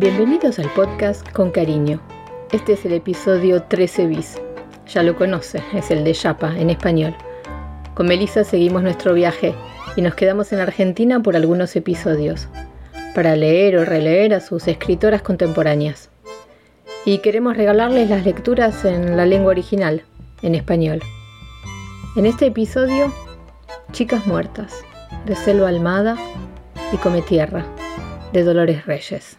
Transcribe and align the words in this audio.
Bienvenidos 0.00 0.60
al 0.60 0.72
podcast 0.74 1.28
Con 1.32 1.50
Cariño. 1.50 2.00
Este 2.52 2.74
es 2.74 2.84
el 2.84 2.92
episodio 2.92 3.64
13 3.64 4.06
bis. 4.06 4.40
Ya 4.86 5.02
lo 5.02 5.16
conoce, 5.16 5.60
es 5.74 5.90
el 5.90 6.04
de 6.04 6.12
Yapa 6.12 6.56
en 6.56 6.70
español. 6.70 7.16
Con 7.96 8.06
Melissa 8.06 8.44
seguimos 8.44 8.84
nuestro 8.84 9.12
viaje 9.12 9.56
y 9.96 10.02
nos 10.02 10.14
quedamos 10.14 10.52
en 10.52 10.60
Argentina 10.60 11.20
por 11.20 11.34
algunos 11.34 11.74
episodios, 11.74 12.46
para 13.12 13.34
leer 13.34 13.76
o 13.76 13.84
releer 13.84 14.34
a 14.34 14.40
sus 14.40 14.68
escritoras 14.68 15.22
contemporáneas. 15.22 16.10
Y 17.04 17.18
queremos 17.18 17.56
regalarles 17.56 18.08
las 18.08 18.24
lecturas 18.24 18.84
en 18.84 19.16
la 19.16 19.26
lengua 19.26 19.50
original, 19.50 20.04
en 20.42 20.54
español. 20.54 21.02
En 22.14 22.24
este 22.24 22.46
episodio, 22.46 23.12
Chicas 23.90 24.28
Muertas, 24.28 24.80
de 25.26 25.34
Selva 25.34 25.66
Almada 25.66 26.16
y 26.92 26.98
Come 26.98 27.20
Tierra, 27.22 27.66
de 28.32 28.44
Dolores 28.44 28.86
Reyes. 28.86 29.36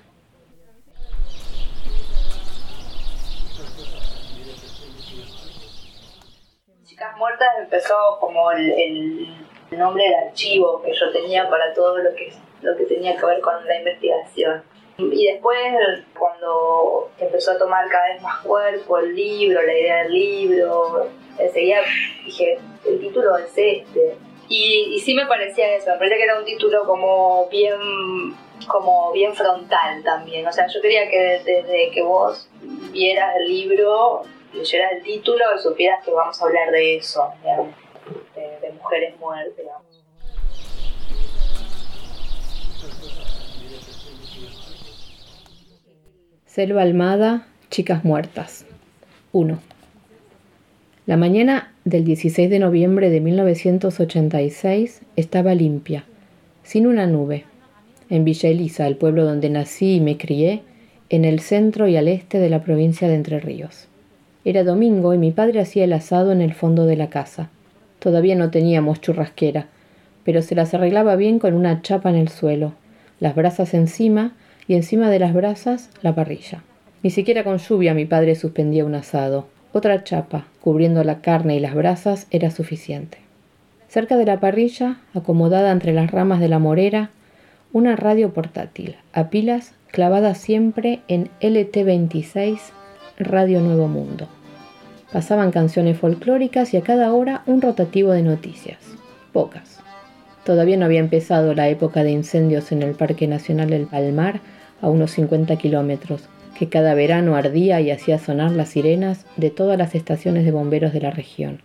Empezó 7.59 8.17
como 8.19 8.51
el, 8.51 9.27
nombre 9.71 10.03
del 10.03 10.29
archivo 10.29 10.81
que 10.81 10.93
yo 10.93 11.11
tenía 11.11 11.47
para 11.49 11.73
todo 11.73 11.97
lo 11.99 12.13
que, 12.15 12.33
lo 12.61 12.75
que 12.75 12.85
tenía 12.85 13.15
que 13.15 13.25
ver 13.25 13.39
con 13.39 13.65
la 13.65 13.77
investigación. 13.77 14.63
Y 14.97 15.27
después, 15.27 15.59
cuando 16.17 17.09
empezó 17.19 17.51
a 17.51 17.57
tomar 17.57 17.87
cada 17.87 18.09
vez 18.13 18.21
más 18.21 18.39
cuerpo 18.39 18.97
el 18.97 19.15
libro, 19.15 19.61
la 19.61 19.73
idea 19.73 20.03
del 20.03 20.11
libro, 20.11 21.07
enseguida 21.37 21.79
dije, 22.25 22.59
el 22.85 22.99
título 22.99 23.37
es 23.37 23.51
este. 23.55 24.17
Y, 24.49 24.95
y 24.95 24.99
sí 24.99 25.13
me 25.13 25.27
parecía 25.27 25.75
eso, 25.75 25.91
me 25.91 25.97
parecía 25.97 26.17
que 26.17 26.23
era 26.23 26.39
un 26.39 26.45
título 26.45 26.85
como 26.85 27.47
bien 27.49 27.79
como 28.67 29.11
bien 29.11 29.33
frontal 29.33 30.03
también. 30.03 30.47
O 30.47 30.51
sea, 30.51 30.67
yo 30.67 30.81
quería 30.81 31.09
que 31.09 31.41
desde 31.43 31.91
que 31.91 32.01
vos 32.01 32.49
vieras 32.91 33.35
el 33.37 33.47
libro, 33.47 34.23
leyeras 34.53 34.91
el 34.93 35.03
título 35.03 35.43
y 35.55 35.61
supieras 35.61 36.03
que 36.03 36.11
vamos 36.11 36.41
a 36.41 36.45
hablar 36.45 36.71
de 36.71 36.97
eso, 36.97 37.33
de, 37.43 38.71
mujeres 38.71 39.17
muertas, 39.19 39.57
digamos. 39.57 39.83
Selva 46.45 46.81
Almada, 46.81 47.47
Chicas 47.69 48.03
Muertas. 48.03 48.65
1. 49.31 49.59
La 51.05 51.17
mañana 51.17 51.73
del 51.85 52.03
16 52.05 52.49
de 52.49 52.59
noviembre 52.59 53.09
de 53.09 53.19
1986 53.19 55.01
estaba 55.15 55.53
limpia, 55.53 56.05
sin 56.63 56.87
una 56.87 57.05
nube, 57.05 57.45
en 58.09 58.25
Villa 58.25 58.49
Elisa, 58.49 58.87
el 58.87 58.95
pueblo 58.95 59.25
donde 59.25 59.49
nací 59.49 59.95
y 59.95 60.01
me 60.01 60.17
crié, 60.17 60.63
en 61.09 61.25
el 61.25 61.39
centro 61.39 61.87
y 61.87 61.97
al 61.97 62.07
este 62.07 62.39
de 62.39 62.49
la 62.49 62.63
provincia 62.63 63.07
de 63.07 63.15
Entre 63.15 63.39
Ríos. 63.39 63.88
Era 64.49 64.63
domingo 64.63 65.13
y 65.13 65.19
mi 65.19 65.29
padre 65.29 65.59
hacía 65.59 65.83
el 65.83 65.93
asado 65.93 66.31
en 66.31 66.41
el 66.41 66.55
fondo 66.55 66.87
de 66.87 66.95
la 66.95 67.11
casa. 67.11 67.51
Todavía 67.99 68.35
no 68.35 68.49
teníamos 68.49 68.99
churrasquera, 68.99 69.67
pero 70.23 70.41
se 70.41 70.55
las 70.55 70.73
arreglaba 70.73 71.15
bien 71.15 71.37
con 71.37 71.53
una 71.53 71.83
chapa 71.83 72.09
en 72.09 72.15
el 72.15 72.29
suelo, 72.29 72.73
las 73.19 73.35
brasas 73.35 73.75
encima 73.75 74.33
y 74.67 74.73
encima 74.73 75.11
de 75.11 75.19
las 75.19 75.35
brasas 75.35 75.91
la 76.01 76.15
parrilla. 76.15 76.63
Ni 77.03 77.11
siquiera 77.11 77.43
con 77.43 77.59
lluvia 77.59 77.93
mi 77.93 78.05
padre 78.05 78.33
suspendía 78.33 78.85
un 78.85 78.95
asado. 78.95 79.45
Otra 79.71 80.03
chapa, 80.03 80.47
cubriendo 80.61 81.03
la 81.03 81.21
carne 81.21 81.55
y 81.55 81.59
las 81.59 81.75
brasas, 81.75 82.25
era 82.31 82.49
suficiente. 82.49 83.19
Cerca 83.87 84.17
de 84.17 84.25
la 84.25 84.39
parrilla, 84.39 84.97
acomodada 85.13 85.71
entre 85.71 85.93
las 85.93 86.09
ramas 86.09 86.39
de 86.39 86.49
la 86.49 86.57
morera, 86.57 87.11
una 87.71 87.95
radio 87.95 88.33
portátil, 88.33 88.95
a 89.13 89.29
pilas, 89.29 89.73
clavada 89.91 90.33
siempre 90.33 91.01
en 91.07 91.29
LT26 91.39 92.57
Radio 93.19 93.61
Nuevo 93.61 93.87
Mundo. 93.87 94.27
Pasaban 95.11 95.49
canciones 95.51 95.97
folclóricas 95.97 96.73
y 96.73 96.77
a 96.77 96.81
cada 96.81 97.13
hora 97.13 97.41
un 97.47 97.61
rotativo 97.61 98.11
de 98.11 98.21
noticias. 98.21 98.77
Pocas. 99.33 99.79
Todavía 100.45 100.77
no 100.77 100.85
había 100.85 100.99
empezado 100.99 101.55
la 101.55 101.67
época 101.67 102.03
de 102.03 102.11
incendios 102.11 102.71
en 102.71 102.83
el 102.83 102.93
Parque 102.93 103.27
Nacional 103.27 103.71
del 103.71 103.87
Palmar, 103.87 104.39
a 104.81 104.89
unos 104.89 105.11
50 105.11 105.55
kilómetros, 105.57 106.29
que 106.57 106.69
cada 106.69 106.93
verano 106.93 107.35
ardía 107.35 107.81
y 107.81 107.89
hacía 107.89 108.19
sonar 108.19 108.51
las 108.51 108.69
sirenas 108.69 109.25
de 109.35 109.49
todas 109.49 109.77
las 109.77 109.95
estaciones 109.95 110.45
de 110.45 110.51
bomberos 110.51 110.93
de 110.93 111.01
la 111.01 111.11
región. 111.11 111.61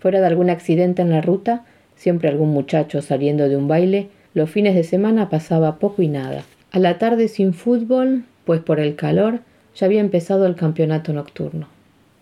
Fuera 0.00 0.20
de 0.20 0.26
algún 0.26 0.50
accidente 0.50 1.02
en 1.02 1.10
la 1.10 1.20
ruta, 1.20 1.64
siempre 1.94 2.28
algún 2.28 2.50
muchacho 2.50 3.00
saliendo 3.00 3.48
de 3.48 3.56
un 3.56 3.68
baile, 3.68 4.08
los 4.34 4.50
fines 4.50 4.74
de 4.74 4.84
semana 4.84 5.30
pasaba 5.30 5.78
poco 5.78 6.02
y 6.02 6.08
nada. 6.08 6.42
A 6.72 6.78
la 6.80 6.98
tarde 6.98 7.28
sin 7.28 7.54
fútbol, 7.54 8.24
pues 8.44 8.60
por 8.60 8.80
el 8.80 8.96
calor, 8.96 9.40
ya 9.74 9.86
había 9.86 10.00
empezado 10.00 10.46
el 10.46 10.56
campeonato 10.56 11.12
nocturno. 11.12 11.77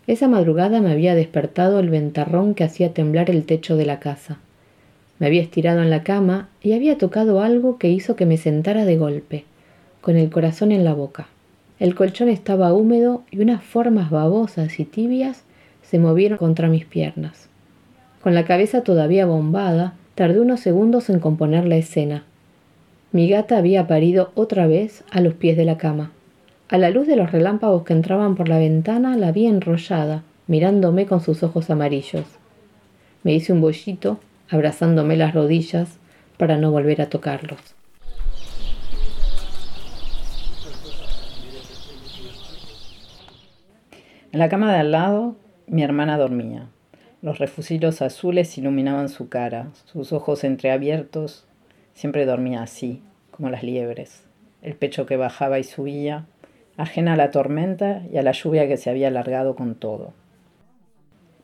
Esa 0.06 0.28
madrugada 0.28 0.80
me 0.80 0.92
había 0.92 1.14
despertado 1.14 1.80
el 1.80 1.90
ventarrón 1.90 2.54
que 2.54 2.64
hacía 2.64 2.92
temblar 2.92 3.30
el 3.30 3.44
techo 3.44 3.76
de 3.76 3.86
la 3.86 3.98
casa. 3.98 4.38
Me 5.18 5.26
había 5.26 5.42
estirado 5.42 5.82
en 5.82 5.90
la 5.90 6.02
cama 6.02 6.48
y 6.62 6.72
había 6.72 6.98
tocado 6.98 7.40
algo 7.40 7.78
que 7.78 7.88
hizo 7.88 8.16
que 8.16 8.26
me 8.26 8.36
sentara 8.36 8.84
de 8.84 8.96
golpe, 8.96 9.44
con 10.00 10.16
el 10.16 10.30
corazón 10.30 10.72
en 10.72 10.84
la 10.84 10.94
boca. 10.94 11.28
El 11.78 11.94
colchón 11.94 12.28
estaba 12.28 12.72
húmedo 12.72 13.24
y 13.30 13.40
unas 13.40 13.62
formas 13.62 14.10
babosas 14.10 14.78
y 14.78 14.84
tibias 14.84 15.44
se 15.82 15.98
movieron 15.98 16.38
contra 16.38 16.68
mis 16.68 16.84
piernas. 16.84 17.48
Con 18.22 18.34
la 18.34 18.44
cabeza 18.44 18.82
todavía 18.82 19.26
bombada, 19.26 19.94
Tardé 20.16 20.40
unos 20.40 20.60
segundos 20.60 21.10
en 21.10 21.20
componer 21.20 21.66
la 21.66 21.76
escena. 21.76 22.24
Mi 23.12 23.28
gata 23.28 23.58
había 23.58 23.86
parido 23.86 24.32
otra 24.34 24.66
vez 24.66 25.04
a 25.10 25.20
los 25.20 25.34
pies 25.34 25.58
de 25.58 25.66
la 25.66 25.76
cama. 25.76 26.10
A 26.68 26.78
la 26.78 26.90
luz 26.90 27.06
de 27.06 27.14
los 27.14 27.30
relámpagos 27.30 27.84
que 27.84 27.92
entraban 27.92 28.34
por 28.34 28.48
la 28.48 28.58
ventana 28.58 29.16
la 29.16 29.30
vi 29.30 29.46
enrollada, 29.46 30.24
mirándome 30.48 31.06
con 31.06 31.20
sus 31.20 31.44
ojos 31.44 31.70
amarillos. 31.70 32.24
Me 33.22 33.34
hice 33.34 33.52
un 33.52 33.60
bollito, 33.60 34.18
abrazándome 34.50 35.16
las 35.16 35.32
rodillas 35.32 36.00
para 36.38 36.56
no 36.56 36.72
volver 36.72 37.02
a 37.02 37.08
tocarlos. 37.08 37.60
En 44.32 44.40
la 44.40 44.48
cama 44.48 44.72
de 44.72 44.80
al 44.80 44.90
lado, 44.90 45.36
mi 45.68 45.84
hermana 45.84 46.18
dormía. 46.18 46.66
Los 47.22 47.38
refusilos 47.38 48.02
azules 48.02 48.58
iluminaban 48.58 49.08
su 49.08 49.28
cara, 49.28 49.68
sus 49.84 50.12
ojos 50.12 50.42
entreabiertos. 50.42 51.46
Siempre 51.94 52.26
dormía 52.26 52.62
así, 52.62 53.02
como 53.30 53.50
las 53.50 53.62
liebres, 53.62 54.24
el 54.62 54.74
pecho 54.74 55.06
que 55.06 55.16
bajaba 55.16 55.60
y 55.60 55.64
subía, 55.64 56.26
ajena 56.76 57.14
a 57.14 57.16
la 57.16 57.30
tormenta 57.30 58.02
y 58.12 58.18
a 58.18 58.22
la 58.22 58.32
lluvia 58.32 58.68
que 58.68 58.76
se 58.76 58.90
había 58.90 59.08
alargado 59.08 59.56
con 59.56 59.74
todo. 59.74 60.12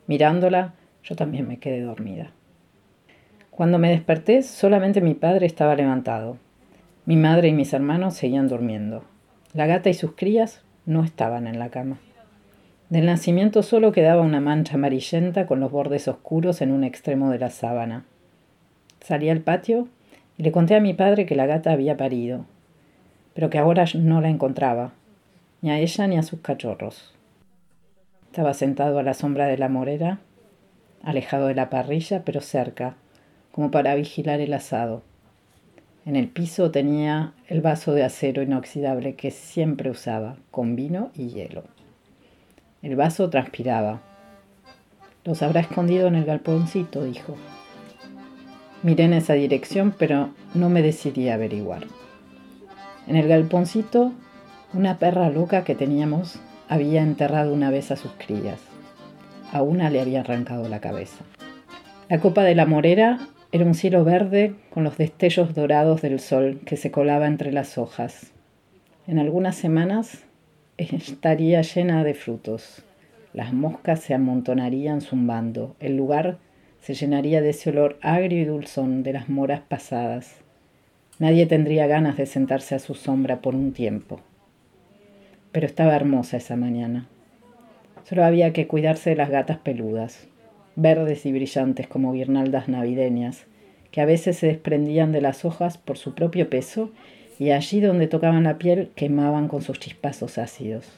Mirándola, 0.07 0.73
yo 1.03 1.15
también 1.15 1.47
me 1.47 1.57
quedé 1.57 1.81
dormida. 1.81 2.31
Cuando 3.49 3.77
me 3.77 3.89
desperté, 3.89 4.41
solamente 4.41 5.01
mi 5.01 5.13
padre 5.13 5.45
estaba 5.45 5.75
levantado. 5.75 6.37
Mi 7.05 7.17
madre 7.17 7.49
y 7.49 7.53
mis 7.53 7.73
hermanos 7.73 8.15
seguían 8.15 8.47
durmiendo. 8.47 9.03
La 9.53 9.67
gata 9.67 9.89
y 9.89 9.93
sus 9.93 10.13
crías 10.13 10.61
no 10.85 11.03
estaban 11.03 11.47
en 11.47 11.59
la 11.59 11.69
cama. 11.69 11.99
Del 12.89 13.05
nacimiento 13.05 13.63
solo 13.63 13.91
quedaba 13.91 14.21
una 14.21 14.39
mancha 14.39 14.75
amarillenta 14.75 15.45
con 15.45 15.59
los 15.59 15.71
bordes 15.71 16.07
oscuros 16.07 16.61
en 16.61 16.71
un 16.71 16.83
extremo 16.83 17.31
de 17.31 17.39
la 17.39 17.49
sábana. 17.49 18.05
Salí 19.01 19.29
al 19.29 19.41
patio 19.41 19.87
y 20.37 20.43
le 20.43 20.51
conté 20.51 20.75
a 20.75 20.79
mi 20.79 20.93
padre 20.93 21.25
que 21.25 21.35
la 21.35 21.45
gata 21.45 21.71
había 21.71 21.97
parido, 21.97 22.45
pero 23.33 23.49
que 23.49 23.57
ahora 23.57 23.85
no 23.95 24.21
la 24.21 24.29
encontraba, 24.29 24.93
ni 25.63 25.71
a 25.71 25.79
ella 25.79 26.07
ni 26.07 26.17
a 26.17 26.23
sus 26.23 26.41
cachorros. 26.41 27.13
Estaba 28.25 28.53
sentado 28.53 28.99
a 28.99 29.03
la 29.03 29.13
sombra 29.13 29.47
de 29.47 29.57
la 29.57 29.69
morera, 29.69 30.19
alejado 31.01 31.47
de 31.47 31.55
la 31.55 31.69
parrilla, 31.69 32.23
pero 32.25 32.41
cerca, 32.41 32.97
como 33.53 33.71
para 33.71 33.95
vigilar 33.95 34.41
el 34.41 34.53
asado. 34.53 35.03
En 36.05 36.17
el 36.17 36.27
piso 36.27 36.69
tenía 36.69 37.33
el 37.47 37.61
vaso 37.61 37.93
de 37.93 38.03
acero 38.03 38.41
inoxidable 38.41 39.15
que 39.15 39.31
siempre 39.31 39.89
usaba, 39.89 40.35
con 40.51 40.75
vino 40.75 41.11
y 41.15 41.29
hielo. 41.29 41.63
El 42.81 42.97
vaso 42.97 43.29
transpiraba. 43.29 44.01
Los 45.23 45.41
habrá 45.41 45.61
escondido 45.61 46.07
en 46.07 46.15
el 46.15 46.25
galponcito, 46.25 47.05
dijo. 47.05 47.37
Miré 48.81 49.05
en 49.05 49.13
esa 49.13 49.35
dirección, 49.35 49.95
pero 49.97 50.31
no 50.53 50.67
me 50.67 50.81
decidí 50.81 51.29
a 51.29 51.35
averiguar. 51.35 51.87
En 53.07 53.15
el 53.15 53.29
galponcito, 53.29 54.11
una 54.73 54.97
perra 54.97 55.29
loca 55.29 55.63
que 55.63 55.75
teníamos 55.75 56.39
había 56.67 57.03
enterrado 57.03 57.53
una 57.53 57.69
vez 57.69 57.91
a 57.91 57.95
sus 57.95 58.11
crías. 58.13 58.59
A 59.51 59.61
una 59.61 59.91
le 59.91 60.01
había 60.01 60.21
arrancado 60.21 60.67
la 60.67 60.79
cabeza. 60.79 61.23
La 62.09 62.19
copa 62.19 62.43
de 62.43 62.55
la 62.55 62.65
morera 62.65 63.19
era 63.51 63.65
un 63.65 63.75
cielo 63.75 64.03
verde 64.03 64.55
con 64.71 64.83
los 64.83 64.97
destellos 64.97 65.53
dorados 65.53 66.01
del 66.01 66.19
sol 66.19 66.61
que 66.65 66.75
se 66.75 66.89
colaba 66.89 67.27
entre 67.27 67.51
las 67.51 67.77
hojas. 67.77 68.31
En 69.05 69.19
algunas 69.19 69.55
semanas 69.55 70.23
estaría 70.77 71.61
llena 71.61 72.03
de 72.03 72.15
frutos. 72.15 72.83
Las 73.31 73.53
moscas 73.53 73.99
se 73.99 74.15
amontonarían 74.15 75.01
zumbando. 75.01 75.75
El 75.79 75.97
lugar 75.97 76.39
se 76.81 76.95
llenaría 76.95 77.41
de 77.41 77.51
ese 77.51 77.69
olor 77.69 77.99
agrio 78.01 78.41
y 78.41 78.45
dulzón 78.45 79.03
de 79.03 79.13
las 79.13 79.29
moras 79.29 79.61
pasadas. 79.61 80.37
Nadie 81.19 81.45
tendría 81.45 81.85
ganas 81.85 82.17
de 82.17 82.25
sentarse 82.25 82.73
a 82.73 82.79
su 82.79 82.95
sombra 82.95 83.39
por 83.39 83.53
un 83.53 83.71
tiempo. 83.71 84.19
Pero 85.53 85.65
estaba 85.65 85.95
hermosa 85.95 86.35
esa 86.35 86.57
mañana. 86.57 87.07
Solo 88.03 88.25
había 88.25 88.51
que 88.51 88.67
cuidarse 88.67 89.11
de 89.11 89.15
las 89.15 89.29
gatas 89.29 89.57
peludas, 89.59 90.27
verdes 90.75 91.25
y 91.25 91.31
brillantes 91.31 91.87
como 91.87 92.11
guirnaldas 92.11 92.67
navideñas, 92.67 93.45
que 93.91 94.01
a 94.01 94.05
veces 94.05 94.37
se 94.37 94.47
desprendían 94.47 95.11
de 95.13 95.21
las 95.21 95.45
hojas 95.45 95.77
por 95.77 95.97
su 95.97 96.15
propio 96.15 96.49
peso 96.49 96.91
y 97.39 97.51
allí 97.51 97.79
donde 97.79 98.07
tocaban 98.07 98.43
la 98.43 98.57
piel 98.57 98.89
quemaban 98.95 99.47
con 99.47 99.61
sus 99.61 99.79
chispazos 99.79 100.37
ácidos. 100.37 100.91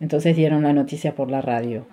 Entonces 0.00 0.36
dieron 0.36 0.62
la 0.62 0.72
noticia 0.72 1.14
por 1.14 1.30
la 1.30 1.42
radio. 1.42 1.86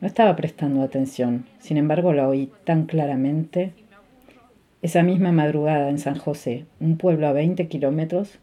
No 0.00 0.06
estaba 0.06 0.34
prestando 0.36 0.82
atención, 0.82 1.44
sin 1.58 1.76
embargo 1.76 2.12
la 2.12 2.28
oí 2.28 2.50
tan 2.64 2.86
claramente. 2.86 3.72
Esa 4.80 5.02
misma 5.02 5.32
madrugada 5.32 5.90
en 5.90 5.98
San 5.98 6.16
José, 6.16 6.66
un 6.80 6.96
pueblo 6.96 7.26
a 7.26 7.32
20 7.32 7.66
kilómetros, 7.68 8.38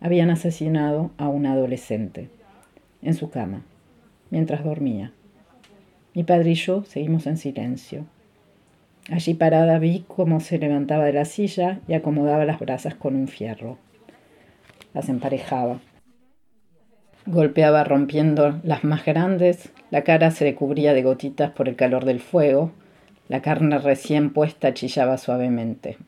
habían 0.00 0.30
asesinado 0.30 1.10
a 1.18 1.28
un 1.28 1.46
adolescente, 1.46 2.28
en 3.02 3.14
su 3.14 3.30
cama, 3.30 3.62
mientras 4.30 4.64
dormía. 4.64 5.12
Mi 6.14 6.24
padre 6.24 6.50
y 6.50 6.54
yo 6.54 6.84
seguimos 6.84 7.26
en 7.26 7.36
silencio. 7.36 8.06
Allí 9.10 9.34
parada 9.34 9.78
vi 9.78 10.04
cómo 10.08 10.40
se 10.40 10.58
levantaba 10.58 11.04
de 11.04 11.12
la 11.12 11.24
silla 11.24 11.80
y 11.86 11.94
acomodaba 11.94 12.44
las 12.44 12.58
brasas 12.58 12.94
con 12.94 13.14
un 13.14 13.28
fierro. 13.28 13.78
Las 14.94 15.08
emparejaba. 15.08 15.80
Golpeaba 17.26 17.84
rompiendo 17.84 18.60
las 18.64 18.82
más 18.82 19.04
grandes, 19.04 19.70
la 19.90 20.02
cara 20.02 20.30
se 20.30 20.44
le 20.44 20.54
cubría 20.54 20.94
de 20.94 21.02
gotitas 21.02 21.50
por 21.50 21.68
el 21.68 21.76
calor 21.76 22.04
del 22.04 22.20
fuego, 22.20 22.72
la 23.28 23.42
carne 23.42 23.78
recién 23.78 24.32
puesta 24.32 24.74
chillaba 24.74 25.18
suavemente. 25.18 25.98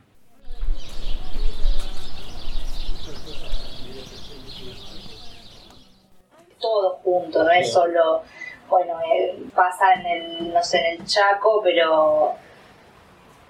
No 7.32 7.50
es 7.50 7.72
solo, 7.72 8.22
bueno, 8.68 8.98
eh, 9.14 9.36
pasa 9.54 9.94
en 9.94 10.06
el, 10.06 10.54
no 10.54 10.62
sé, 10.62 10.78
en 10.78 11.00
el 11.00 11.06
Chaco, 11.06 11.60
pero 11.62 12.34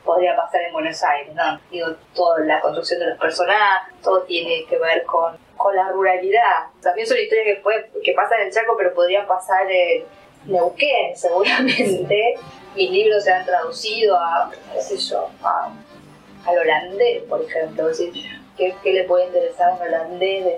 podría 0.05 0.37
pasar 0.37 0.63
en 0.63 0.73
Buenos 0.73 1.03
Aires, 1.03 1.35
¿no? 1.35 1.61
Digo, 1.71 1.89
toda 2.15 2.41
la 2.41 2.61
construcción 2.61 3.01
de 3.01 3.07
los 3.07 3.19
personajes, 3.19 3.95
todo 4.03 4.23
tiene 4.23 4.65
que 4.67 4.79
ver 4.79 5.05
con, 5.05 5.37
con 5.57 5.75
la 5.75 5.91
ruralidad. 5.91 6.67
También 6.83 7.07
son 7.07 7.19
historias 7.19 7.47
que, 7.47 7.61
puede, 7.63 7.91
que 8.03 8.13
pasan 8.13 8.41
en 8.41 8.47
el 8.49 8.53
Chaco, 8.53 8.75
pero 8.77 8.93
podrían 8.95 9.27
pasar 9.27 9.71
en 9.71 10.05
Neuquén, 10.47 11.13
seguramente. 11.17 12.35
Mis 12.75 12.91
libros 12.91 13.25
se 13.25 13.33
han 13.33 13.45
traducido 13.45 14.19
a, 14.19 14.51
qué 14.73 14.81
sé 14.81 14.97
yo, 14.97 15.29
a, 15.43 15.71
al 16.47 16.59
holandés, 16.59 17.23
por 17.25 17.43
ejemplo. 17.43 17.87
decir, 17.87 18.13
¿qué, 18.57 18.75
¿qué, 18.83 18.93
le 18.93 19.05
puede 19.05 19.27
interesar 19.27 19.71
a 19.71 19.75
un 19.75 19.83
holandés? 19.83 20.55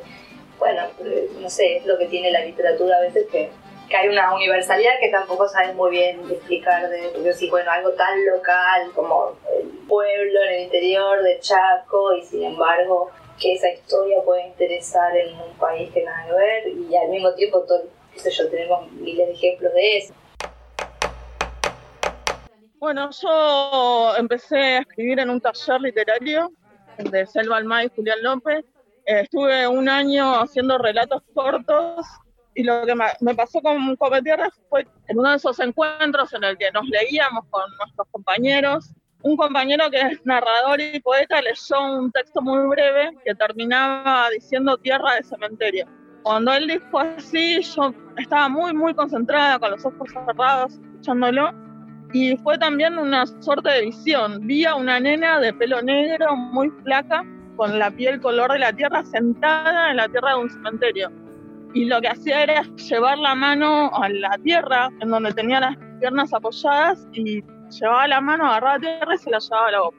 Bueno, 0.59 0.83
eh, 1.05 1.29
no 1.41 1.51
sé, 1.51 1.77
es 1.79 1.87
lo 1.87 1.99
que 1.99 2.07
tiene 2.07 2.31
la 2.31 2.45
literatura 2.45 2.97
a 2.97 3.01
veces 3.01 3.27
que 3.31 3.51
que 3.89 3.97
hay 3.97 4.09
una 4.09 4.35
universalidad 4.35 4.93
que 5.01 5.11
tampoco 5.11 5.49
sabes 5.49 5.75
muy 5.75 5.91
bien 5.91 6.21
explicar, 6.31 6.89
de, 6.89 7.09
porque 7.09 7.33
sí, 7.33 7.51
bueno, 7.51 7.71
algo 7.71 7.91
tan 7.93 8.25
local 8.25 8.91
como 8.95 9.37
el 9.59 9.69
pueblo 9.87 10.43
en 10.45 10.55
el 10.55 10.61
interior 10.63 11.23
de 11.23 11.39
Chaco 11.41 12.15
y 12.15 12.23
sin 12.23 12.45
embargo 12.45 13.11
que 13.39 13.55
esa 13.55 13.69
historia 13.71 14.23
puede 14.25 14.47
interesar 14.47 15.17
en 15.17 15.35
un 15.39 15.53
país 15.59 15.91
que 15.93 16.03
nada 16.03 16.27
que 16.27 16.33
ver 16.33 16.69
y 16.69 16.97
al 16.97 17.09
mismo 17.09 17.35
tiempo, 17.35 17.61
todo, 17.61 17.83
qué 18.13 18.21
sé 18.21 18.31
yo, 18.31 18.49
tenemos 18.49 18.91
miles 18.93 19.27
de 19.27 19.33
ejemplos 19.35 19.75
de 19.75 19.99
eso. 19.99 20.15
Bueno, 22.79 23.11
yo 23.11 24.15
empecé 24.17 24.57
a 24.57 24.79
escribir 24.81 25.19
en 25.19 25.31
un 25.31 25.41
taller 25.41 25.81
literario 25.81 26.53
de 26.99 27.27
Selva 27.27 27.57
Almay 27.57 27.87
y 27.87 27.97
Julián 27.97 28.23
López. 28.23 28.65
Estuve 29.07 29.67
un 29.69 29.89
año 29.89 30.41
haciendo 30.41 30.79
relatos 30.79 31.23
cortos 31.35 32.07
y 32.55 32.63
lo 32.63 32.87
que 32.87 32.95
me 33.21 33.35
pasó 33.35 33.61
con 33.61 33.97
Tierra 34.23 34.49
fue 34.69 34.87
en 35.09 35.19
uno 35.19 35.31
de 35.31 35.37
esos 35.37 35.59
encuentros 35.61 36.33
en 36.35 36.45
el 36.45 36.57
que 36.57 36.71
nos 36.73 36.87
leíamos 36.87 37.45
con 37.51 37.63
nuestros 37.79 38.07
compañeros. 38.13 38.93
Un 39.23 39.37
compañero 39.37 39.91
que 39.91 40.01
es 40.01 40.25
narrador 40.25 40.81
y 40.81 41.01
poeta 41.01 41.41
leyó 41.41 41.99
un 41.99 42.13
texto 42.13 42.41
muy 42.43 42.69
breve 42.69 43.11
que 43.25 43.35
terminaba 43.35 44.29
diciendo 44.31 44.77
tierra 44.79 45.15
de 45.15 45.25
cementerio. 45.25 45.87
Cuando 46.23 46.53
él 46.53 46.69
dijo 46.69 46.99
así, 46.99 47.61
yo 47.61 47.93
estaba 48.17 48.49
muy, 48.49 48.73
muy 48.73 48.95
concentrada, 48.95 49.59
con 49.59 49.73
los 49.73 49.85
ojos 49.85 50.09
cerrados, 50.11 50.75
escuchándolo. 50.75 51.53
Y 52.13 52.37
fue 52.39 52.57
también 52.59 52.99
una 52.99 53.27
suerte 53.41 53.71
de 53.71 53.81
visión. 53.87 54.47
Vi 54.47 54.65
a 54.65 54.77
una 54.77 55.01
nena 55.01 55.41
de 55.41 55.53
pelo 55.53 55.83
negro, 55.83 56.37
muy 56.37 56.71
flaca, 56.83 57.25
con 57.57 57.79
la 57.79 57.91
piel 57.91 58.21
color 58.21 58.53
de 58.53 58.59
la 58.59 58.73
tierra, 58.73 59.05
sentada 59.05 59.91
en 59.91 59.97
la 59.97 60.09
tierra 60.09 60.31
de 60.31 60.37
un 60.37 60.51
cementerio 60.51 61.11
y 61.75 61.87
lo 61.87 62.01
que 62.01 62.09
hacía 62.09 62.43
era 62.43 62.63
llevar 62.63 63.19
la 63.19 63.35
mano 63.35 63.91
a 63.93 64.09
la 64.09 64.39
tierra, 64.39 64.89
en 65.01 65.11
donde 65.11 65.33
tenía 65.33 65.59
las 65.59 65.77
piernas 65.99 66.33
apoyadas, 66.33 67.07
y 67.13 67.43
llevaba 67.69 68.07
la 68.07 68.21
mano, 68.21 68.47
agarraba 68.47 68.75
la 68.75 68.81
tierra 68.81 69.15
y 69.15 69.19
se 69.19 69.31
la 69.31 69.41
llevaba 69.41 69.69
a 69.69 69.73
la 69.73 69.81
boca. 69.81 69.97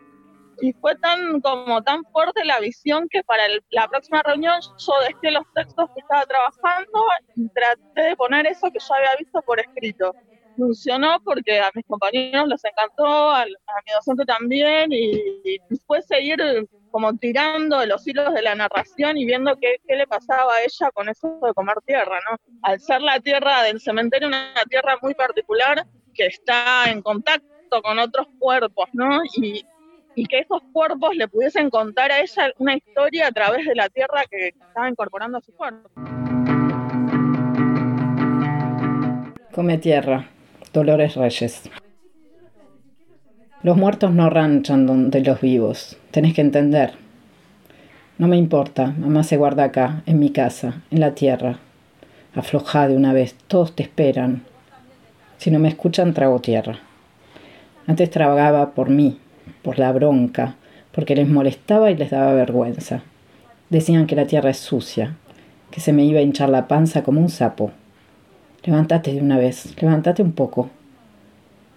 Y 0.61 0.71
fue 0.71 0.95
tan, 0.95 1.41
como 1.41 1.83
tan 1.83 2.05
fuerte 2.13 2.45
la 2.45 2.61
visión 2.61 3.09
que 3.09 3.21
para 3.25 3.43
la 3.71 3.89
próxima 3.89 4.23
reunión 4.23 4.57
yo 4.61 4.93
dejé 5.05 5.31
los 5.31 5.43
textos 5.53 5.89
que 5.93 5.99
estaba 5.99 6.25
trabajando 6.25 7.03
y 7.35 7.49
traté 7.49 8.01
de 8.09 8.15
poner 8.15 8.47
eso 8.47 8.71
que 8.71 8.79
yo 8.79 8.95
había 8.95 9.17
visto 9.19 9.41
por 9.41 9.59
escrito. 9.59 10.13
Funcionó 10.55 11.19
porque 11.23 11.59
a 11.59 11.71
mis 11.73 11.85
compañeros 11.85 12.47
les 12.47 12.63
encantó, 12.63 13.31
a, 13.31 13.45
mi 13.45 13.93
docente 13.93 14.25
también, 14.25 14.91
y, 14.91 15.11
y 15.43 15.59
fue 15.85 16.01
seguir 16.01 16.39
como 16.95 17.13
tirando 17.17 17.85
los 17.85 18.07
hilos 18.07 18.33
de 18.33 18.41
la 18.41 18.55
narración 18.55 19.17
y 19.17 19.25
viendo 19.25 19.57
qué, 19.59 19.81
qué, 19.85 19.97
le 19.97 20.07
pasaba 20.07 20.53
a 20.53 20.61
ella 20.61 20.91
con 20.91 21.09
eso 21.09 21.39
de 21.43 21.53
comer 21.53 21.75
tierra, 21.85 22.19
¿no? 22.31 22.37
Al 22.61 22.79
ser 22.79 23.01
la 23.01 23.19
tierra 23.19 23.63
del 23.63 23.81
cementerio, 23.81 24.29
una 24.29 24.53
tierra 24.69 24.97
muy 25.01 25.13
particular 25.13 25.85
que 26.13 26.27
está 26.27 26.89
en 26.89 27.01
contacto 27.01 27.81
con 27.83 27.99
otros 27.99 28.27
cuerpos, 28.39 28.85
¿no? 28.93 29.21
Y, 29.35 29.65
y 30.15 30.25
que 30.25 30.39
esos 30.39 30.61
cuerpos 30.71 31.15
le 31.15 31.27
pudiesen 31.27 31.69
contar 31.69 32.11
a 32.13 32.21
ella 32.21 32.53
una 32.59 32.75
historia 32.75 33.27
a 33.27 33.31
través 33.31 33.65
de 33.65 33.75
la 33.75 33.89
tierra 33.89 34.23
que 34.31 34.47
estaba 34.47 34.89
incorporando 34.89 35.37
a 35.37 35.41
su 35.41 35.53
cuerpo. 35.53 35.89
Come 39.53 39.77
tierra, 39.77 40.29
Dolores 40.75 41.15
Reyes. 41.15 41.69
Los 43.63 43.77
muertos 43.77 44.11
no 44.11 44.29
ranchan 44.29 44.85
donde 44.85 45.21
los 45.21 45.39
vivos, 45.39 45.97
tenés 46.11 46.33
que 46.33 46.41
entender. 46.41 46.91
No 48.17 48.27
me 48.27 48.35
importa, 48.35 48.93
mamá 48.97 49.23
se 49.23 49.37
guarda 49.37 49.63
acá, 49.63 50.03
en 50.05 50.19
mi 50.19 50.31
casa, 50.31 50.81
en 50.91 50.99
la 50.99 51.15
tierra. 51.15 51.59
Afloja 52.35 52.89
de 52.89 52.97
una 52.97 53.13
vez, 53.13 53.37
todos 53.47 53.73
te 53.73 53.83
esperan. 53.83 54.43
Si 55.37 55.49
no 55.49 55.59
me 55.59 55.69
escuchan, 55.69 56.13
trago 56.13 56.41
tierra. 56.41 56.79
Antes 57.87 58.09
tragaba 58.09 58.71
por 58.71 58.89
mí, 58.89 59.17
por 59.61 59.79
la 59.79 59.93
bronca, 59.93 60.55
porque 60.91 61.15
les 61.15 61.29
molestaba 61.29 61.89
y 61.89 61.95
les 61.95 62.11
daba 62.11 62.33
vergüenza. 62.33 63.01
Decían 63.69 64.07
que 64.07 64.17
la 64.17 64.27
tierra 64.27 64.49
es 64.49 64.57
sucia, 64.57 65.15
que 65.71 65.79
se 65.79 65.93
me 65.93 66.03
iba 66.03 66.19
a 66.19 66.23
hinchar 66.23 66.49
la 66.49 66.67
panza 66.67 67.01
como 67.01 67.21
un 67.21 67.29
sapo. 67.29 67.71
Levántate 68.65 69.13
de 69.13 69.21
una 69.21 69.37
vez, 69.37 69.79
levántate 69.79 70.23
un 70.23 70.31
poco. 70.31 70.71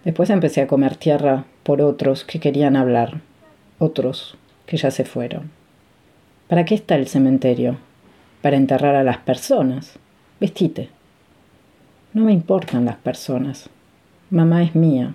Después 0.06 0.30
empecé 0.30 0.62
a 0.62 0.66
comer 0.66 0.96
tierra 0.96 1.44
por 1.62 1.82
otros 1.82 2.24
que 2.24 2.40
querían 2.40 2.76
hablar, 2.76 3.20
otros 3.78 4.38
que 4.64 4.78
ya 4.78 4.90
se 4.90 5.04
fueron. 5.04 5.50
¿Para 6.48 6.64
qué 6.64 6.74
está 6.74 6.94
el 6.94 7.06
cementerio? 7.06 7.76
Para 8.40 8.56
enterrar 8.56 8.94
a 8.94 9.04
las 9.04 9.18
personas. 9.18 9.98
Vestite. 10.40 10.88
No 12.14 12.24
me 12.24 12.32
importan 12.32 12.86
las 12.86 12.96
personas. 12.96 13.68
Mamá 14.30 14.62
es 14.62 14.74
mía. 14.74 15.14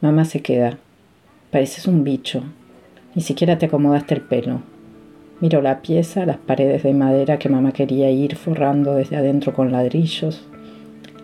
Mamá 0.00 0.24
se 0.24 0.40
queda. 0.40 0.78
Pareces 1.50 1.88
un 1.88 2.04
bicho. 2.04 2.44
Ni 3.16 3.22
siquiera 3.22 3.58
te 3.58 3.66
acomodaste 3.66 4.14
el 4.14 4.20
pelo. 4.20 4.62
Miro 5.40 5.62
la 5.62 5.82
pieza, 5.82 6.26
las 6.26 6.36
paredes 6.36 6.84
de 6.84 6.94
madera 6.94 7.40
que 7.40 7.48
mamá 7.48 7.72
quería 7.72 8.08
ir 8.12 8.36
forrando 8.36 8.94
desde 8.94 9.16
adentro 9.16 9.52
con 9.52 9.72
ladrillos, 9.72 10.46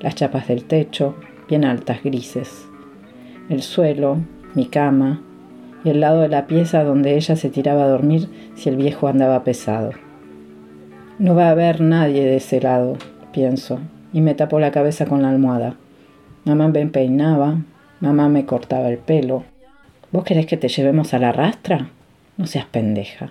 las 0.01 0.15
chapas 0.15 0.49
del 0.49 0.65
techo, 0.65 1.17
bien 1.49 1.65
altas, 1.65 2.03
grises. 2.03 2.67
El 3.49 3.63
suelo, 3.63 4.19
mi 4.55 4.67
cama 4.67 5.23
y 5.85 5.91
el 5.91 6.01
lado 6.01 6.21
de 6.21 6.29
la 6.29 6.47
pieza 6.47 6.85
donde 6.85 7.17
ella 7.17 7.37
se 7.37 7.51
tiraba 7.51 7.85
a 7.85 7.89
dormir 7.89 8.29
si 8.55 8.69
el 8.69 8.77
viejo 8.77 9.09
andaba 9.09 9.45
pesado. 9.45 9.93
No 11.19 11.35
va 11.35 11.49
a 11.49 11.51
haber 11.51 11.81
nadie 11.81 12.25
de 12.25 12.37
ese 12.37 12.61
lado, 12.61 12.97
pienso, 13.33 13.81
y 14.13 14.21
me 14.21 14.35
tapo 14.35 14.59
la 14.61 14.71
cabeza 14.71 15.07
con 15.07 15.23
la 15.23 15.31
almohada. 15.31 15.77
Mamá 16.45 16.69
me 16.69 16.87
peinaba, 16.87 17.59
mamá 18.01 18.29
me 18.29 18.47
cortaba 18.47 18.89
el 18.89 18.99
pelo. 18.99 19.45
¿Vos 20.13 20.25
querés 20.25 20.47
que 20.47 20.57
te 20.57 20.69
llevemos 20.69 21.15
a 21.15 21.19
la 21.19 21.33
rastra? 21.33 21.91
No 22.37 22.47
seas 22.47 22.67
pendeja. 22.67 23.31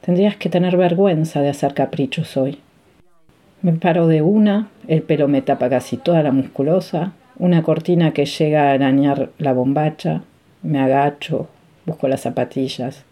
Tendrías 0.00 0.36
que 0.36 0.48
tener 0.48 0.76
vergüenza 0.76 1.40
de 1.42 1.50
hacer 1.50 1.74
caprichos 1.74 2.36
hoy. 2.36 2.60
Me 3.60 3.72
paro 3.72 4.06
de 4.06 4.22
una, 4.22 4.68
el 4.86 5.02
pelo 5.02 5.28
me 5.28 5.42
tapa 5.42 5.68
casi 5.68 5.96
toda 5.96 6.22
la 6.22 6.32
musculosa, 6.32 7.12
una 7.38 7.62
cortina 7.62 8.12
que 8.12 8.24
llega 8.24 8.70
a 8.70 8.72
arañar 8.72 9.30
la 9.38 9.52
bombacha, 9.52 10.22
me 10.62 10.80
agacho, 10.80 11.48
busco 11.86 12.08
las 12.08 12.20
zapatillas, 12.20 13.04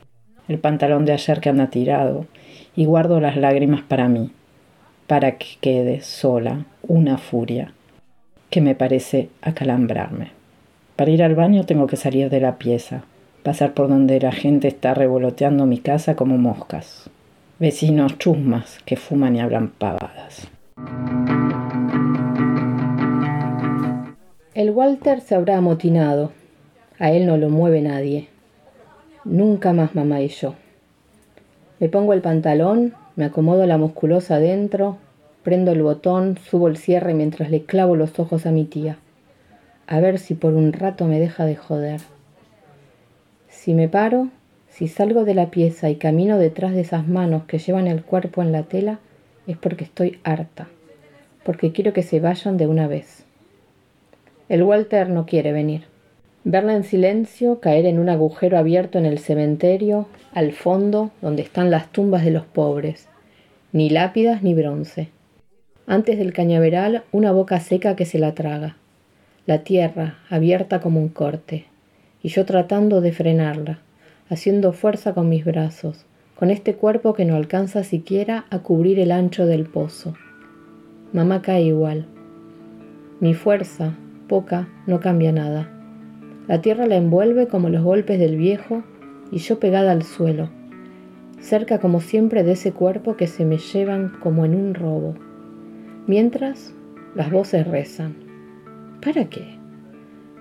el 0.49 0.59
pantalón 0.59 1.05
de 1.05 1.13
ayer 1.13 1.41
que 1.41 1.49
anda 1.49 1.69
tirado, 1.69 2.27
y 2.77 2.85
guardo 2.85 3.21
las 3.21 3.37
lágrimas 3.37 3.83
para 3.83 4.09
mí. 4.09 4.31
para 5.07 5.39
que 5.39 5.47
quede 5.61 6.01
sola 6.01 6.65
una 6.83 7.19
furia 7.19 7.73
que 8.51 8.61
me 8.61 8.75
parece 8.75 9.29
acalambrarme. 9.43 10.33
Para 10.97 11.11
ir 11.11 11.23
al 11.23 11.35
baño 11.35 11.65
tengo 11.65 11.87
que 11.87 11.97
salir 11.97 12.31
de 12.31 12.41
la 12.41 12.57
pieza, 12.59 13.03
pasar 13.43 13.75
por 13.75 13.89
donde 13.89 14.19
la 14.21 14.33
gente 14.33 14.69
está 14.69 14.95
revoloteando 14.95 15.67
mi 15.67 15.79
casa 15.79 16.17
como 16.17 16.39
moscas. 16.39 17.11
Vecinos 17.59 18.19
chusmas 18.19 18.81
que 18.85 18.97
fuman 18.97 19.35
y 19.35 19.41
hablan 19.41 19.71
pavadas. 19.71 20.47
El 24.53 24.71
Walter 24.73 25.23
se 25.23 25.35
habrá 25.35 25.57
amotinado. 25.57 26.33
A 26.99 27.13
él 27.13 27.25
no 27.25 27.39
lo 27.39 27.49
mueve 27.49 27.81
nadie. 27.81 28.29
Nunca 29.25 29.73
más 29.73 29.95
mamá 29.95 30.21
y 30.21 30.29
yo. 30.29 30.55
Me 31.81 31.89
pongo 31.89 32.13
el 32.13 32.21
pantalón, 32.21 32.93
me 33.17 33.25
acomodo 33.25 33.65
la 33.65 33.79
musculosa 33.79 34.35
adentro, 34.35 34.99
prendo 35.43 35.73
el 35.73 35.81
botón, 35.81 36.37
subo 36.37 36.69
el 36.69 36.77
cierre 36.77 37.15
mientras 37.15 37.51
le 37.51 37.65
clavo 37.65 37.97
los 37.97 38.19
ojos 38.19 38.45
a 38.45 38.51
mi 38.51 38.67
tía. 38.67 38.99
A 39.87 40.01
ver 40.01 40.19
si 40.19 40.35
por 40.35 40.53
un 40.53 40.75
rato 40.75 41.07
me 41.07 41.19
deja 41.19 41.47
de 41.47 41.57
joder. 41.57 42.03
Si 43.49 43.73
me 43.73 43.89
paro, 43.89 44.29
si 44.77 44.89
salgo 44.89 45.25
de 45.25 45.33
la 45.33 45.51
pieza 45.51 45.89
y 45.89 45.95
camino 45.95 46.37
detrás 46.37 46.75
de 46.75 46.83
esas 46.83 47.09
manos 47.09 47.45
que 47.45 47.57
llevan 47.57 47.87
el 47.87 48.03
cuerpo 48.03 48.43
en 48.43 48.53
la 48.53 48.65
tela, 48.65 48.99
es 49.47 49.57
porque 49.57 49.85
estoy 49.85 50.19
harta, 50.23 50.69
porque 51.45 51.73
quiero 51.73 51.95
que 51.95 52.03
se 52.03 52.21
vayan 52.21 52.59
de 52.59 52.67
una 52.67 52.87
vez. 52.87 53.25
El 54.51 54.63
Walter 54.63 55.09
no 55.09 55.25
quiere 55.25 55.53
venir. 55.53 55.85
Verla 56.45 56.75
en 56.75 56.85
silencio, 56.85 57.59
caer 57.59 57.87
en 57.87 57.99
un 57.99 58.11
agujero 58.11 58.59
abierto 58.59 58.99
en 58.99 59.07
el 59.07 59.19
cementerio, 59.19 60.09
al 60.35 60.53
fondo, 60.53 61.11
donde 61.23 61.41
están 61.41 61.71
las 61.71 61.91
tumbas 61.91 62.23
de 62.23 62.33
los 62.33 62.45
pobres. 62.45 63.09
Ni 63.73 63.89
lápidas 63.89 64.43
ni 64.43 64.53
bronce. 64.53 65.09
Antes 65.87 66.19
del 66.19 66.35
cañaveral, 66.35 67.03
una 67.13 67.33
boca 67.33 67.61
seca 67.61 67.97
que 67.97 68.05
se 68.05 68.19
la 68.19 68.35
traga. 68.35 68.77
La 69.47 69.65
tierra, 69.65 70.19
abierta 70.29 70.83
como 70.83 71.01
un 71.01 71.09
corte. 71.09 71.65
Y 72.23 72.29
yo 72.29 72.45
tratando 72.45 73.01
de 73.01 73.13
frenarla, 73.13 73.81
haciendo 74.29 74.73
fuerza 74.73 75.15
con 75.15 75.29
mis 75.29 75.45
brazos, 75.45 76.07
con 76.37 76.51
este 76.51 76.75
cuerpo 76.75 77.15
que 77.15 77.25
no 77.25 77.37
alcanza 77.37 77.85
siquiera 77.85 78.45
a 78.51 78.59
cubrir 78.59 78.99
el 78.99 79.13
ancho 79.13 79.47
del 79.47 79.65
pozo. 79.65 80.15
Mamá 81.13 81.43
cae 81.43 81.63
igual. 81.63 82.07
Mi 83.21 83.35
fuerza, 83.35 83.95
poca, 84.29 84.69
no 84.87 85.01
cambia 85.01 85.33
nada. 85.33 85.71
La 86.49 86.61
tierra 86.61 86.87
la 86.87 86.97
envuelve 86.97 87.49
como 87.49 87.69
los 87.69 87.83
golpes 87.83 88.19
del 88.19 88.37
viejo 88.37 88.85
y 89.31 89.39
yo 89.39 89.59
pegada 89.59 89.93
al 89.93 90.03
suelo, 90.03 90.51
cerca 91.41 91.79
como 91.79 92.01
siempre 92.01 92.43
de 92.45 92.53
ese 92.53 92.73
cuerpo 92.73 93.17
que 93.17 93.27
se 93.27 93.45
me 93.45 93.59
llevan 93.59 94.13
como 94.21 94.45
en 94.45 94.55
un 94.55 94.75
robo. 94.75 95.15
Mientras 96.07 96.73
las 97.15 97.31
voces 97.31 97.67
rezan. 97.67 98.15
¿Para 99.03 99.25
qué? 99.25 99.57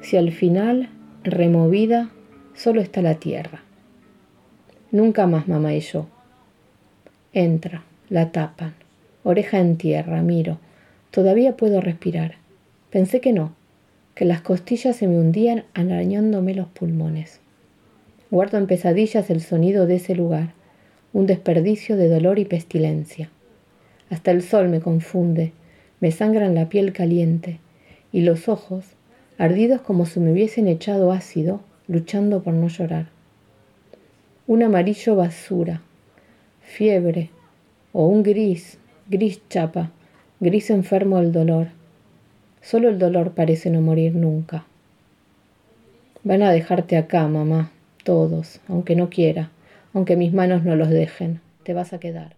Si 0.01 0.17
al 0.17 0.31
final, 0.31 0.89
removida, 1.23 2.09
solo 2.53 2.81
está 2.81 3.01
la 3.01 3.15
tierra. 3.15 3.64
Nunca 4.95 5.27
más 5.27 5.49
mamá 5.49 5.73
y 5.73 5.81
yo. 5.81 6.05
Entra, 7.33 7.83
la 8.07 8.31
tapan, 8.31 8.75
oreja 9.25 9.59
en 9.59 9.75
tierra, 9.75 10.21
miro. 10.21 10.57
Todavía 11.11 11.57
puedo 11.57 11.81
respirar. 11.81 12.35
Pensé 12.91 13.19
que 13.19 13.33
no, 13.33 13.51
que 14.15 14.23
las 14.23 14.39
costillas 14.39 14.95
se 14.95 15.09
me 15.09 15.17
hundían 15.17 15.65
arañándome 15.73 16.55
los 16.55 16.67
pulmones. 16.67 17.41
Guardo 18.31 18.57
en 18.57 18.67
pesadillas 18.67 19.29
el 19.29 19.41
sonido 19.41 19.85
de 19.85 19.95
ese 19.95 20.15
lugar, 20.15 20.53
un 21.11 21.25
desperdicio 21.25 21.97
de 21.97 22.07
dolor 22.07 22.39
y 22.39 22.45
pestilencia. 22.45 23.29
Hasta 24.09 24.31
el 24.31 24.43
sol 24.43 24.69
me 24.69 24.79
confunde, 24.79 25.51
me 25.99 26.11
sangran 26.11 26.55
la 26.55 26.69
piel 26.69 26.93
caliente 26.93 27.59
y 28.13 28.21
los 28.21 28.47
ojos, 28.47 28.85
ardidos 29.37 29.81
como 29.81 30.05
si 30.05 30.21
me 30.21 30.31
hubiesen 30.31 30.69
echado 30.69 31.11
ácido, 31.11 31.59
luchando 31.89 32.43
por 32.43 32.53
no 32.53 32.69
llorar. 32.69 33.14
Un 34.47 34.63
amarillo 34.63 35.15
basura, 35.15 35.81
fiebre, 36.61 37.29
o 37.93 38.07
un 38.07 38.23
gris, 38.23 38.77
gris 39.07 39.41
chapa, 39.49 39.91
gris 40.39 40.69
enfermo 40.69 41.19
del 41.19 41.31
dolor, 41.31 41.67
Solo 42.65 42.89
el 42.89 42.97
dolor 42.97 43.35
parece 43.35 43.69
no 43.69 43.79
morir 43.79 44.15
nunca. 44.15 44.65
Van 46.23 46.41
a 46.41 46.51
dejarte 46.51 46.97
acá, 46.97 47.27
mamá, 47.27 47.69
todos, 48.03 48.59
aunque 48.67 48.95
no 48.95 49.11
quiera, 49.11 49.51
aunque 49.93 50.15
mis 50.15 50.33
manos 50.33 50.63
no 50.63 50.75
los 50.75 50.89
dejen. 50.89 51.41
Te 51.63 51.75
vas 51.75 51.93
a 51.93 51.99
quedar. 51.99 52.35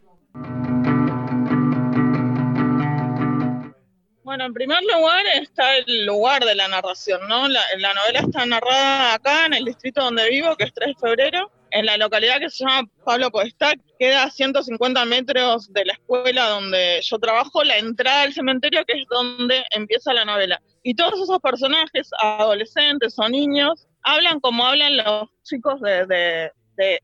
Bueno, 4.23 4.45
en 4.47 4.53
primer 4.53 4.83
lugar 4.83 5.23
está 5.41 5.77
el 5.77 6.05
lugar 6.05 6.43
de 6.43 6.55
la 6.55 6.67
narración, 6.67 7.21
¿no? 7.29 7.47
La, 7.47 7.61
la 7.77 7.93
novela 7.93 8.19
está 8.19 8.45
narrada 8.45 9.13
acá, 9.13 9.45
en 9.45 9.53
el 9.53 9.63
distrito 9.63 10.03
donde 10.03 10.29
vivo, 10.29 10.57
que 10.57 10.65
es 10.65 10.73
3 10.73 10.89
de 10.89 10.95
febrero, 10.95 11.49
en 11.71 11.85
la 11.85 11.97
localidad 11.97 12.39
que 12.39 12.49
se 12.49 12.63
llama 12.63 12.87
Pablo 13.05 13.31
Podestá, 13.31 13.73
queda 13.99 14.23
a 14.23 14.29
150 14.29 15.05
metros 15.05 15.71
de 15.73 15.85
la 15.85 15.93
escuela 15.93 16.49
donde 16.49 16.99
yo 17.01 17.19
trabajo, 17.19 17.63
la 17.63 17.77
entrada 17.77 18.23
al 18.23 18.33
cementerio, 18.33 18.83
que 18.85 19.01
es 19.01 19.07
donde 19.09 19.63
empieza 19.71 20.13
la 20.13 20.25
novela. 20.25 20.61
Y 20.83 20.95
todos 20.95 21.19
esos 21.21 21.39
personajes, 21.39 22.09
adolescentes 22.19 23.15
o 23.17 23.27
niños, 23.29 23.87
hablan 24.03 24.39
como 24.39 24.65
hablan 24.65 24.97
los 24.97 25.29
chicos 25.43 25.81
de, 25.81 26.51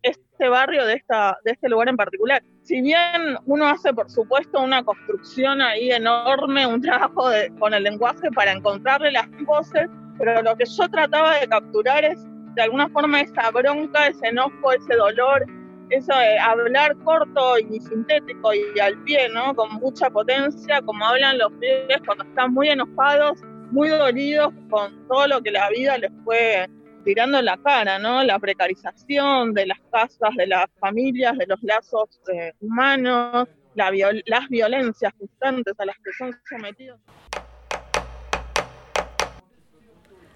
este 0.01 0.49
barrio, 0.49 0.85
de, 0.85 0.93
esta, 0.93 1.37
de 1.43 1.51
este 1.51 1.69
lugar 1.69 1.89
en 1.89 1.97
particular. 1.97 2.41
Si 2.63 2.81
bien 2.81 3.37
uno 3.45 3.67
hace, 3.67 3.93
por 3.93 4.09
supuesto, 4.09 4.61
una 4.61 4.83
construcción 4.83 5.61
ahí 5.61 5.91
enorme, 5.91 6.65
un 6.65 6.81
trabajo 6.81 7.29
con 7.59 7.73
el 7.73 7.83
lenguaje 7.83 8.31
para 8.31 8.51
encontrarle 8.51 9.11
las 9.11 9.27
voces, 9.45 9.89
pero 10.17 10.41
lo 10.41 10.55
que 10.55 10.65
yo 10.65 10.87
trataba 10.89 11.39
de 11.39 11.47
capturar 11.47 12.05
es 12.05 12.19
de 12.55 12.61
alguna 12.61 12.89
forma 12.89 13.21
esa 13.21 13.51
bronca, 13.51 14.07
ese 14.07 14.27
enojo, 14.27 14.71
ese 14.71 14.95
dolor, 14.95 15.45
eso 15.89 16.13
de 16.15 16.39
hablar 16.39 16.95
corto 17.03 17.57
y 17.59 17.79
sintético 17.79 18.53
y 18.53 18.79
al 18.79 18.97
pie, 19.03 19.29
¿no? 19.29 19.55
Con 19.55 19.73
mucha 19.75 20.09
potencia, 20.09 20.81
como 20.81 21.05
hablan 21.05 21.37
los 21.37 21.51
pibes 21.53 22.01
cuando 22.05 22.23
están 22.23 22.53
muy 22.53 22.69
enojados, 22.69 23.41
muy 23.71 23.89
dolidos 23.89 24.53
con 24.69 25.07
todo 25.07 25.27
lo 25.27 25.41
que 25.41 25.51
la 25.51 25.69
vida 25.69 25.97
les 25.97 26.11
fue 26.23 26.67
tirando 27.03 27.39
en 27.39 27.45
la 27.45 27.57
cara, 27.57 27.99
¿no? 27.99 28.23
La 28.23 28.39
precarización 28.39 29.53
de 29.53 29.67
las 29.67 29.79
casas, 29.91 30.35
de 30.37 30.47
las 30.47 30.65
familias, 30.79 31.37
de 31.37 31.47
los 31.47 31.61
lazos 31.61 32.21
eh, 32.33 32.53
humanos, 32.61 33.47
la 33.75 33.91
las 34.25 34.49
violencias 34.49 35.13
constantes 35.17 35.73
a 35.77 35.85
las 35.85 35.95
que 35.97 36.11
son 36.17 36.33
sometidos. 36.47 36.99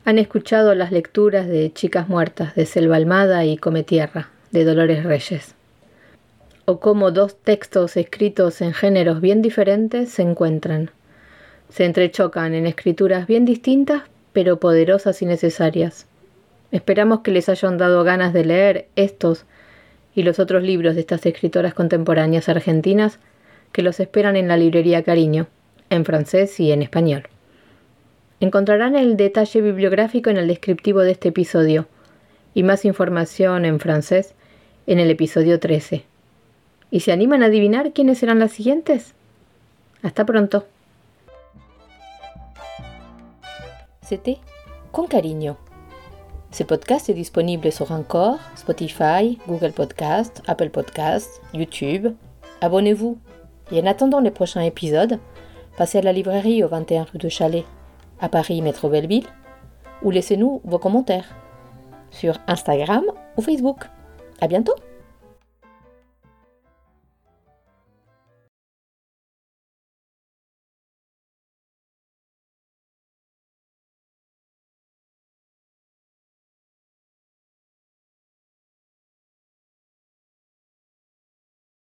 Han 0.07 0.19
escuchado 0.19 0.73
las 0.73 0.93
lecturas 0.93 1.49
de 1.49 1.69
Chicas 1.73 2.07
Muertas 2.07 2.55
de 2.55 2.65
Selva 2.65 2.95
Almada 2.95 3.43
y 3.43 3.57
Come 3.57 3.83
Tierra 3.83 4.29
de 4.51 4.63
Dolores 4.63 5.03
Reyes. 5.03 5.53
O 6.63 6.79
cómo 6.79 7.11
dos 7.11 7.35
textos 7.35 7.97
escritos 7.97 8.61
en 8.61 8.71
géneros 8.71 9.19
bien 9.19 9.41
diferentes 9.41 10.09
se 10.09 10.21
encuentran. 10.21 10.91
Se 11.67 11.83
entrechocan 11.83 12.53
en 12.53 12.67
escrituras 12.67 13.27
bien 13.27 13.43
distintas, 13.43 14.03
pero 14.31 14.61
poderosas 14.61 15.21
y 15.21 15.25
necesarias. 15.25 16.07
Esperamos 16.71 17.19
que 17.19 17.31
les 17.31 17.49
hayan 17.49 17.77
dado 17.77 18.05
ganas 18.05 18.31
de 18.31 18.45
leer 18.45 18.87
estos 18.95 19.43
y 20.15 20.23
los 20.23 20.39
otros 20.39 20.63
libros 20.63 20.95
de 20.95 21.01
estas 21.01 21.25
escritoras 21.25 21.73
contemporáneas 21.73 22.47
argentinas 22.47 23.19
que 23.73 23.81
los 23.81 23.99
esperan 23.99 24.37
en 24.37 24.47
la 24.47 24.55
librería 24.55 25.03
Cariño, 25.03 25.47
en 25.89 26.05
francés 26.05 26.61
y 26.61 26.71
en 26.71 26.81
español. 26.81 27.27
Encontrarán 28.39 28.95
el 28.95 29.17
detalle 29.17 29.61
bibliográfico 29.61 30.29
en 30.29 30.37
el 30.37 30.47
descriptivo 30.47 30.99
de 30.99 31.11
este 31.11 31.29
episodio 31.29 31.87
y 32.53 32.63
más 32.63 32.85
información 32.85 33.65
en 33.65 33.79
francés 33.79 34.35
en 34.85 34.99
el 34.99 35.09
episodio 35.09 35.59
13. 35.59 36.03
¿Y 36.91 36.99
se 36.99 37.11
animan 37.11 37.41
a 37.43 37.47
adivinar 37.47 37.93
quiénes 37.93 38.19
serán 38.19 38.39
las 38.39 38.51
siguientes? 38.51 39.13
Hasta 40.03 40.25
pronto. 40.25 40.65
C'était 44.01 44.37
Con 44.91 45.07
cariño. 45.07 45.57
Ce 46.51 46.63
podcast 46.63 47.09
est 47.09 47.15
disponible 47.15 47.71
sur 47.71 47.91
Encore, 47.91 48.39
Spotify, 48.55 49.37
Google 49.47 49.73
Podcast, 49.73 50.41
Apple 50.47 50.69
Podcast, 50.69 51.41
YouTube. 51.53 52.13
Abonnez-vous. 52.61 53.17
Et 53.71 53.81
en 53.81 53.85
attendant 53.85 54.21
les 54.21 54.31
prochains 54.31 54.61
épisodes, 54.61 55.19
passez 55.75 55.97
à 55.97 56.01
la 56.01 56.13
librairie 56.13 56.63
au 56.63 56.69
21 56.69 57.03
rue 57.03 57.17
de 57.17 57.27
Chalet 57.27 57.65
à 58.19 58.29
Paris 58.29 58.61
Métro 58.61 58.89
Belleville 58.89 59.27
ou 60.03 60.11
laissez-nous 60.11 60.61
vos 60.63 60.79
commentaires 60.79 61.35
sur 62.11 62.37
Instagram 62.47 63.03
ou 63.37 63.41
Facebook. 63.41 63.85
À 64.41 64.47
bientôt! 64.47 64.75